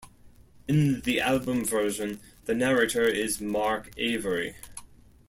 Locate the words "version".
1.63-2.21